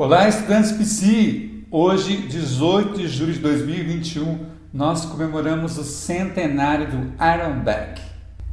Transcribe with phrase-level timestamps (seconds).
[0.00, 1.64] Olá, estudantes Psi!
[1.72, 8.00] Hoje, 18 de julho de 2021, nós comemoramos o centenário do Aaron Beck.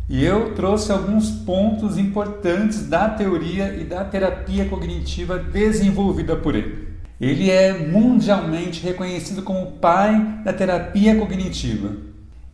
[0.10, 6.88] E eu trouxe alguns pontos importantes da teoria e da terapia cognitiva desenvolvida por ele.
[7.22, 11.92] Ele é mundialmente reconhecido como o pai da terapia cognitiva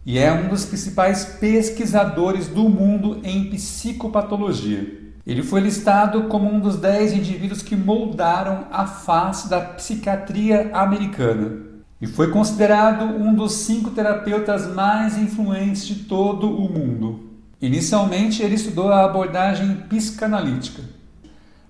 [0.05, 5.00] e é um dos principais pesquisadores do mundo em psicopatologia.
[5.25, 11.71] Ele foi listado como um dos dez indivíduos que moldaram a face da psiquiatria americana
[12.01, 17.29] e foi considerado um dos cinco terapeutas mais influentes de todo o mundo.
[17.61, 20.81] Inicialmente, ele estudou a abordagem psicanalítica,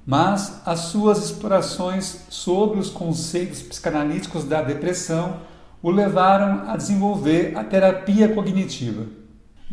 [0.05, 5.41] mas as suas explorações sobre os conceitos psicanalíticos da depressão
[5.83, 9.20] o levaram a desenvolver a terapia cognitiva.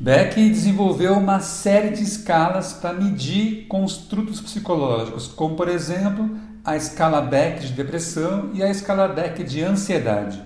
[0.01, 7.21] Beck desenvolveu uma série de escalas para medir construtos psicológicos, como por exemplo a escala
[7.21, 10.41] Beck de depressão e a escala Beck de ansiedade.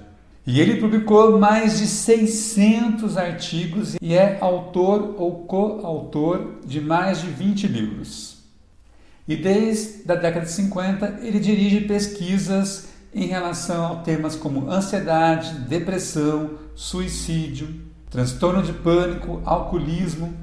[0.47, 7.27] E ele publicou mais de 600 artigos e é autor ou coautor de mais de
[7.27, 8.39] 20 livros.
[9.29, 15.53] E desde a década de 50 ele dirige pesquisas em relação a temas como ansiedade,
[15.69, 20.35] depressão, suicídio, transtorno de pânico, alcoolismo,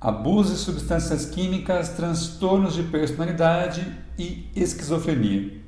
[0.00, 3.84] abuso de substâncias químicas, transtornos de personalidade
[4.16, 5.60] e esquizofrenia.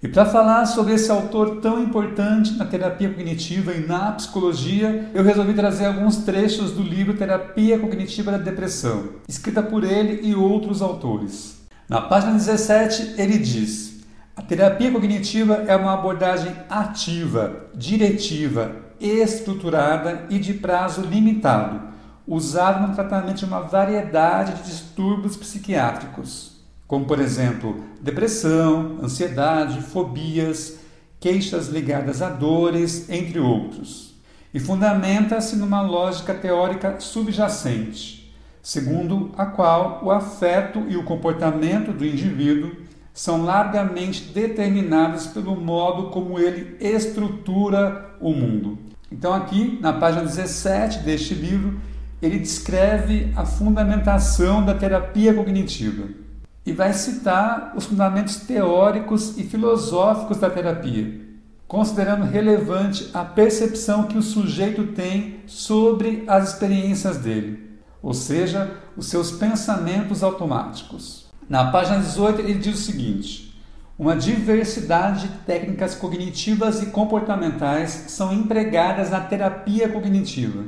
[0.00, 5.24] E para falar sobre esse autor tão importante na terapia cognitiva e na psicologia, eu
[5.24, 10.82] resolvi trazer alguns trechos do livro Terapia Cognitiva da Depressão, escrita por ele e outros
[10.82, 11.66] autores.
[11.88, 14.04] Na página 17, ele diz:
[14.36, 21.88] A terapia cognitiva é uma abordagem ativa, diretiva, estruturada e de prazo limitado,
[22.24, 26.57] usada no tratamento de uma variedade de distúrbios psiquiátricos
[26.88, 30.78] como por exemplo depressão, ansiedade, fobias,
[31.20, 34.14] queixas ligadas a dores, entre outros.
[34.54, 42.06] E fundamenta-se numa lógica teórica subjacente, segundo a qual o afeto e o comportamento do
[42.06, 42.72] indivíduo
[43.12, 48.78] são largamente determinados pelo modo como ele estrutura o mundo.
[49.12, 51.78] Então, aqui na página 17 deste livro,
[52.22, 56.27] ele descreve a fundamentação da terapia cognitiva
[56.68, 61.18] e vai citar os fundamentos teóricos e filosóficos da terapia,
[61.66, 67.70] considerando relevante a percepção que o sujeito tem sobre as experiências dele,
[68.02, 71.30] ou seja, os seus pensamentos automáticos.
[71.48, 73.58] Na página 18, ele diz o seguinte:
[73.98, 80.64] uma diversidade de técnicas cognitivas e comportamentais são empregadas na terapia cognitiva.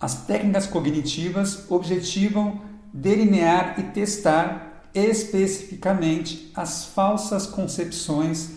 [0.00, 2.60] As técnicas cognitivas objetivam
[2.94, 8.50] delinear e testar especificamente as falsas concepções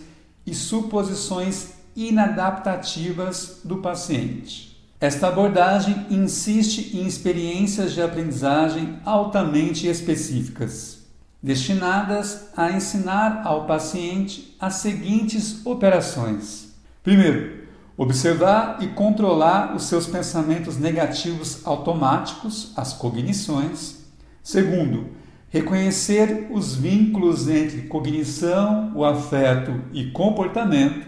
[0.46, 4.74] e suposições inadaptativas do paciente.
[5.00, 11.00] Esta abordagem insiste em experiências de aprendizagem altamente específicas,
[11.42, 17.64] destinadas a ensinar ao paciente as seguintes operações: primeiro,
[17.96, 24.04] observar e controlar os seus pensamentos negativos automáticos, as cognições.
[24.42, 25.08] Segundo,
[25.54, 31.06] reconhecer os vínculos entre cognição, o afeto e comportamento.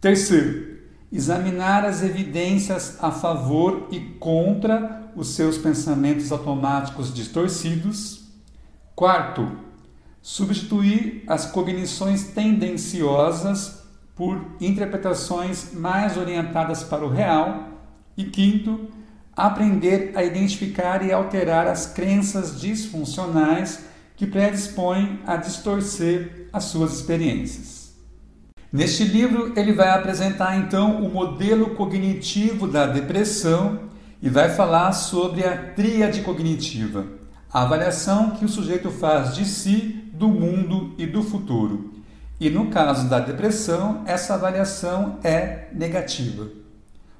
[0.00, 0.78] Terceiro,
[1.12, 8.28] examinar as evidências a favor e contra os seus pensamentos automáticos distorcidos.
[8.94, 9.50] Quarto,
[10.22, 13.82] substituir as cognições tendenciosas
[14.14, 17.70] por interpretações mais orientadas para o real.
[18.16, 18.86] E quinto,
[19.46, 23.84] aprender a identificar e alterar as crenças disfuncionais
[24.16, 27.92] que predispõem a distorcer as suas experiências.
[28.72, 33.88] Neste livro, ele vai apresentar então o modelo cognitivo da depressão
[34.20, 37.06] e vai falar sobre a tríade cognitiva,
[37.52, 41.94] a avaliação que o sujeito faz de si, do mundo e do futuro.
[42.40, 46.48] E no caso da depressão, essa avaliação é negativa.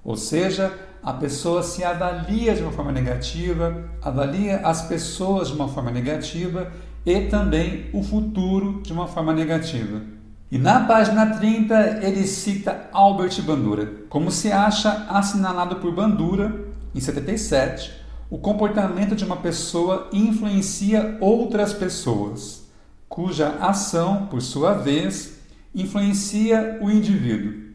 [0.05, 0.73] Ou seja,
[1.03, 6.73] a pessoa se avalia de uma forma negativa, avalia as pessoas de uma forma negativa
[7.05, 10.03] e também o futuro de uma forma negativa.
[10.51, 13.93] E na página 30 ele cita Albert Bandura.
[14.09, 17.93] Como se acha assinalado por Bandura, em 77,
[18.31, 22.67] o comportamento de uma pessoa influencia outras pessoas,
[23.09, 25.39] cuja ação, por sua vez,
[25.75, 27.68] influencia o indivíduo.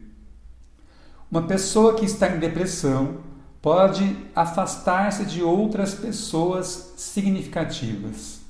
[1.30, 3.18] Uma pessoa que está em depressão
[3.60, 8.42] pode afastar-se de outras pessoas significativas.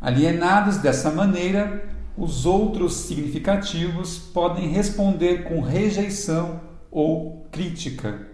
[0.00, 6.60] Alienados dessa maneira, os outros significativos podem responder com rejeição
[6.90, 8.26] ou crítica,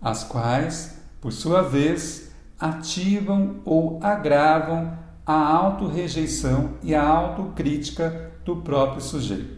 [0.00, 4.96] as quais, por sua vez, ativam ou agravam
[5.26, 9.57] a autorrejeição e a autocrítica do próprio sujeito.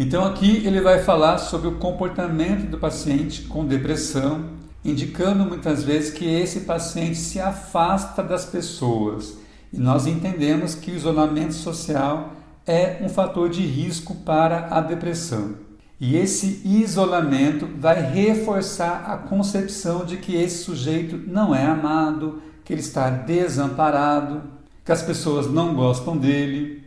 [0.00, 4.46] Então aqui ele vai falar sobre o comportamento do paciente com depressão,
[4.82, 9.36] indicando muitas vezes que esse paciente se afasta das pessoas.
[9.70, 12.32] E nós entendemos que o isolamento social
[12.66, 15.56] é um fator de risco para a depressão.
[16.00, 22.72] E esse isolamento vai reforçar a concepção de que esse sujeito não é amado, que
[22.72, 24.44] ele está desamparado,
[24.82, 26.79] que as pessoas não gostam dele.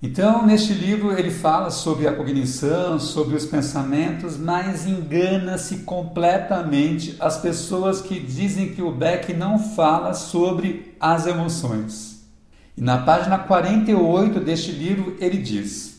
[0.00, 7.38] Então, neste livro, ele fala sobre a cognição, sobre os pensamentos, mas engana-se completamente as
[7.38, 12.28] pessoas que dizem que o Beck não fala sobre as emoções.
[12.76, 15.98] E na página 48 deste livro, ele diz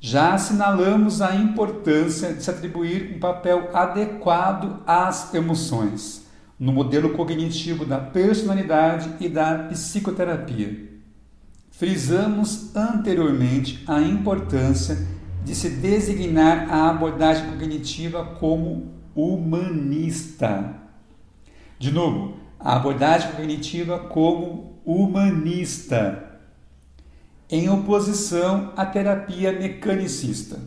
[0.00, 6.24] já assinalamos a importância de se atribuir um papel adequado às emoções
[6.58, 10.87] no modelo cognitivo da personalidade e da psicoterapia.
[11.78, 14.98] Frisamos anteriormente a importância
[15.44, 20.74] de se designar a abordagem cognitiva como humanista.
[21.78, 26.40] De novo, a abordagem cognitiva como humanista
[27.48, 30.58] em oposição à terapia mecanicista.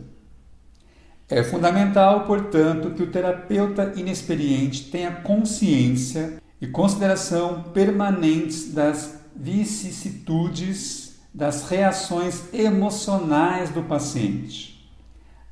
[1.28, 11.70] É fundamental, portanto, que o terapeuta inexperiente tenha consciência e consideração permanentes das vicissitudes, das
[11.70, 14.92] reações emocionais do paciente,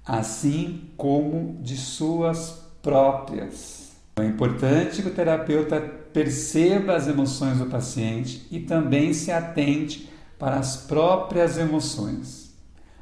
[0.05, 3.93] assim como de suas próprias.
[4.17, 10.57] É importante que o terapeuta perceba as emoções do paciente e também se atente para
[10.57, 12.53] as próprias emoções.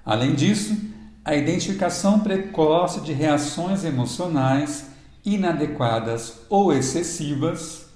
[0.05, 0.77] Além disso,
[1.25, 4.87] a identificação precoce de reações emocionais
[5.25, 7.86] inadequadas ou excessivas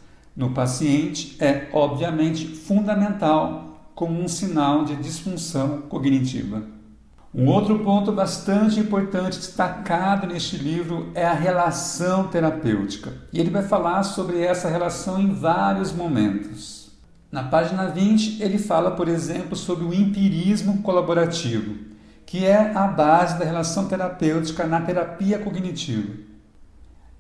[0.42, 6.64] no paciente é, obviamente, fundamental como um sinal de disfunção cognitiva.
[7.32, 13.14] Um outro ponto bastante importante destacado neste livro é a relação terapêutica.
[13.32, 16.90] E ele vai falar sobre essa relação em vários momentos.
[17.32, 21.76] Na página 20, ele fala, por exemplo, sobre o empirismo colaborativo,
[22.26, 26.16] que é a base da relação terapêutica na terapia cognitiva.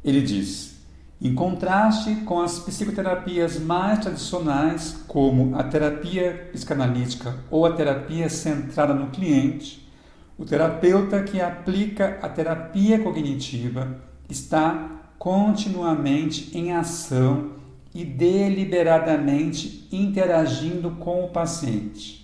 [0.03, 0.80] Ele diz:
[1.21, 8.91] em contraste com as psicoterapias mais tradicionais, como a terapia psicanalítica ou a terapia centrada
[8.95, 9.87] no cliente,
[10.35, 14.89] o terapeuta que aplica a terapia cognitiva está
[15.19, 17.51] continuamente em ação
[17.93, 22.21] e deliberadamente interagindo com o paciente.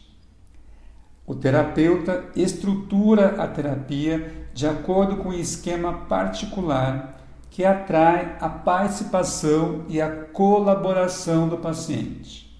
[1.24, 7.17] O terapeuta estrutura a terapia de acordo com um esquema particular
[7.58, 12.56] que atrai a participação e a colaboração do paciente.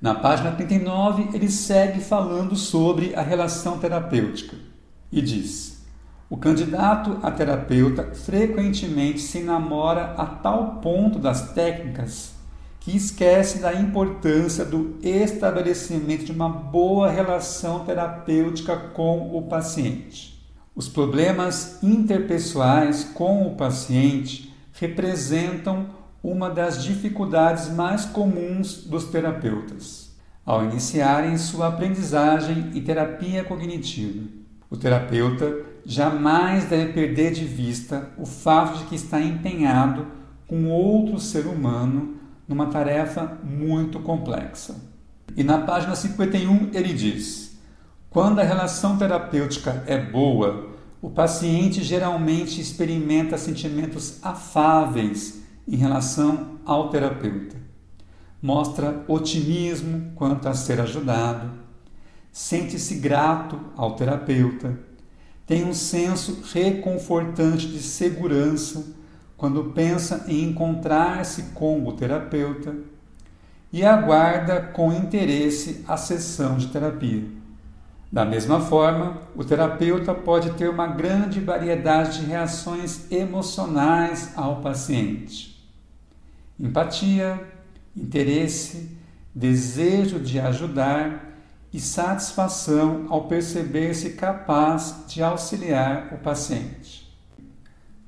[0.00, 4.56] Na página 39, ele segue falando sobre a relação terapêutica
[5.12, 5.84] e diz:
[6.30, 12.32] o candidato a terapeuta frequentemente se namora a tal ponto das técnicas
[12.80, 20.37] que esquece da importância do estabelecimento de uma boa relação terapêutica com o paciente.
[20.78, 25.86] Os problemas interpessoais com o paciente representam
[26.22, 30.16] uma das dificuldades mais comuns dos terapeutas
[30.46, 34.22] ao iniciarem sua aprendizagem e terapia cognitiva.
[34.70, 35.52] O terapeuta
[35.84, 40.06] jamais deve perder de vista o fato de que está empenhado
[40.46, 44.76] com outro ser humano numa tarefa muito complexa.
[45.36, 47.47] E na página 51 ele diz:
[48.18, 50.70] quando a relação terapêutica é boa,
[51.00, 57.54] o paciente geralmente experimenta sentimentos afáveis em relação ao terapeuta.
[58.42, 61.60] Mostra otimismo quanto a ser ajudado,
[62.32, 64.76] sente-se grato ao terapeuta,
[65.46, 68.84] tem um senso reconfortante de segurança
[69.36, 72.74] quando pensa em encontrar-se com o terapeuta
[73.72, 77.37] e aguarda com interesse a sessão de terapia.
[78.10, 85.62] Da mesma forma, o terapeuta pode ter uma grande variedade de reações emocionais ao paciente:
[86.58, 87.38] empatia,
[87.94, 88.96] interesse,
[89.34, 91.28] desejo de ajudar
[91.72, 97.06] e satisfação ao perceber-se capaz de auxiliar o paciente.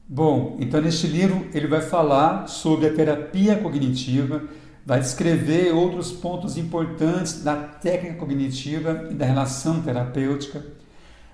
[0.08, 4.42] Bom, então neste livro ele vai falar sobre a terapia cognitiva,
[4.84, 10.64] vai descrever outros pontos importantes da técnica cognitiva e da relação terapêutica.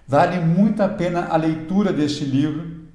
[0.07, 2.87] Vale muito a pena a leitura deste livro.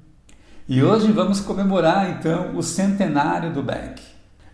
[0.68, 4.00] E hoje vamos comemorar então o centenário do Beck.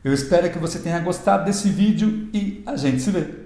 [0.02, 3.37] Eu espero que você tenha gostado desse vídeo e a gente se vê.